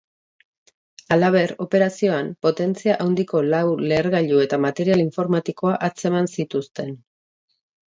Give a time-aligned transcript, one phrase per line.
[1.15, 3.61] Halaber, operazioan, potentzia handiko lau
[3.91, 6.93] lehergailu eta material informatikoa atzeman zituzten.